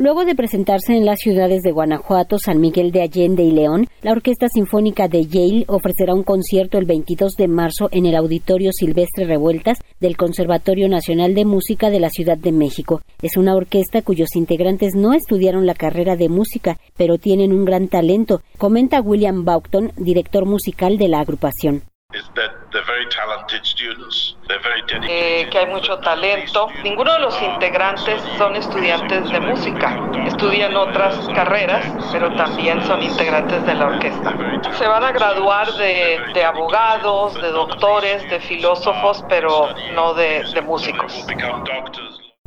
[0.00, 4.12] Luego de presentarse en las ciudades de Guanajuato, San Miguel de Allende y León, la
[4.12, 9.26] Orquesta Sinfónica de Yale ofrecerá un concierto el 22 de marzo en el Auditorio Silvestre
[9.26, 13.02] Revueltas del Conservatorio Nacional de Música de la Ciudad de México.
[13.20, 17.88] Es una orquesta cuyos integrantes no estudiaron la carrera de música, pero tienen un gran
[17.88, 21.89] talento, comenta William Boughton, director musical de la agrupación.
[25.08, 26.68] Eh, que hay mucho talento.
[26.82, 30.10] Ninguno de los integrantes son estudiantes de música.
[30.26, 34.34] Estudian otras carreras, pero también son integrantes de la orquesta.
[34.76, 40.62] Se van a graduar de, de abogados, de doctores, de filósofos, pero no de, de
[40.62, 41.24] músicos.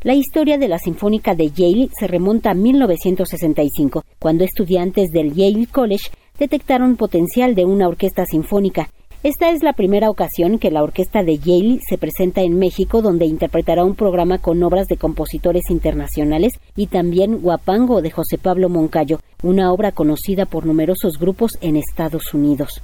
[0.02, 5.68] La historia de la Sinfónica de Yale se remonta a 1965, cuando estudiantes del Yale
[5.72, 8.90] College detectaron potencial de una orquesta sinfónica
[9.24, 13.26] esta es la primera ocasión que la orquesta de Yale se presenta en México, donde
[13.26, 19.22] interpretará un programa con obras de compositores internacionales y también Guapango de José Pablo Moncayo,
[19.42, 22.82] una obra conocida por numerosos grupos en Estados Unidos.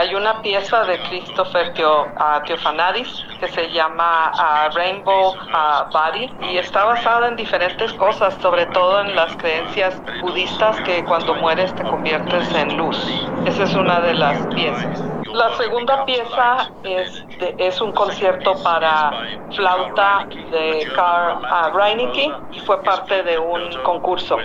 [0.00, 6.84] Hay una pieza de Christopher Theophanadis que se llama uh, Rainbow uh, Body y está
[6.86, 12.50] basada en diferentes cosas, sobre todo en las creencias budistas que cuando mueres te conviertes
[12.54, 12.96] en luz.
[13.44, 15.04] Esa es una de las piezas.
[15.34, 19.10] La segunda pieza es, un concierto para
[19.54, 24.38] flauta de Karl uh, Reinecke y fue parte de un concurso.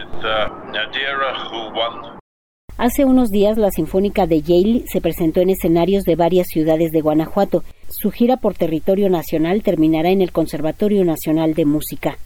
[2.78, 7.00] Hace unos días la Sinfónica de Yale se presentó en escenarios de varias ciudades de
[7.00, 7.64] Guanajuato.
[7.88, 12.18] Su gira por territorio nacional terminará en el Conservatorio Nacional de Música.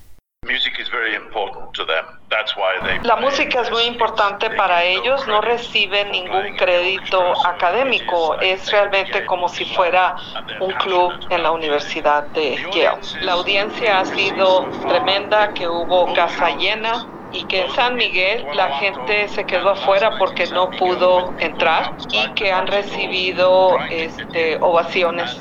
[3.03, 9.50] La música es muy importante para ellos, no reciben ningún crédito académico, es realmente como
[9.50, 10.16] si fuera
[10.59, 12.97] un club en la Universidad de Yale.
[13.22, 18.77] La audiencia ha sido tremenda, que hubo casa llena, y que en San Miguel la
[18.80, 25.38] gente se quedó afuera porque no pudo entrar y que han recibido este, ovaciones.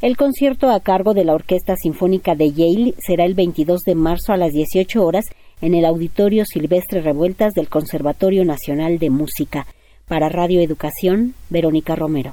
[0.00, 4.32] El concierto a cargo de la Orquesta Sinfónica de Yale será el 22 de marzo
[4.32, 5.26] a las 18 horas
[5.60, 9.66] en el Auditorio Silvestre Revueltas del Conservatorio Nacional de Música.
[10.08, 12.32] Para Radio Educación, Verónica Romero.